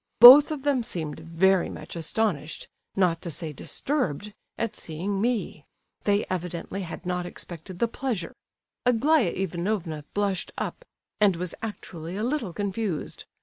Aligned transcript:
Both 0.19 0.49
of 0.49 0.63
them 0.63 0.81
seemed 0.81 1.19
very 1.19 1.69
much 1.69 1.95
astonished, 1.95 2.67
not 2.95 3.21
to 3.21 3.29
say 3.29 3.53
disturbed, 3.53 4.33
at 4.57 4.75
seeing 4.75 5.21
me; 5.21 5.67
they 6.05 6.25
evidently 6.27 6.81
had 6.81 7.05
not 7.05 7.27
expected 7.27 7.77
the 7.77 7.87
pleasure. 7.87 8.33
Aglaya 8.83 9.29
Ivanovna 9.29 10.05
blushed 10.15 10.51
up, 10.57 10.85
and 11.19 11.35
was 11.35 11.53
actually 11.61 12.15
a 12.15 12.23
little 12.23 12.51
confused. 12.51 13.25